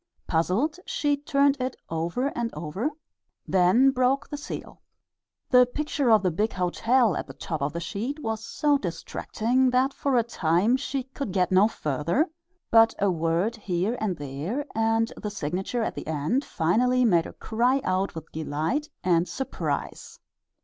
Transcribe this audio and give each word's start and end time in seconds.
Puzzled, 0.25 0.79
she 0.87 1.15
turned 1.15 1.61
it 1.61 1.75
over 1.87 2.29
and 2.29 2.51
over, 2.55 2.89
then 3.47 3.91
broke 3.91 4.27
the 4.27 4.35
seal. 4.35 4.81
The 5.51 5.67
picture 5.67 6.09
of 6.09 6.23
the 6.23 6.31
big 6.31 6.53
hotel 6.53 7.15
at 7.15 7.27
the 7.27 7.35
top 7.35 7.61
of 7.61 7.71
the 7.71 7.79
sheet 7.79 8.19
was 8.23 8.43
so 8.43 8.79
distracting 8.79 9.69
that 9.69 9.93
for 9.93 10.15
a 10.17 10.23
time 10.23 10.75
she 10.75 11.03
could 11.03 11.31
get 11.31 11.51
no 11.51 11.67
further, 11.67 12.27
but 12.71 12.95
a 12.97 13.11
word 13.11 13.55
here 13.57 13.95
and 14.01 14.17
there 14.17 14.65
and 14.73 15.13
the 15.17 15.29
signature 15.29 15.83
at 15.83 15.93
the 15.93 16.07
end 16.07 16.43
finally 16.43 17.05
made 17.05 17.25
her 17.25 17.33
cry 17.33 17.79
out 17.83 18.15
with 18.15 18.31
delight 18.31 18.89
and 19.03 19.29
surprise. 19.29 20.19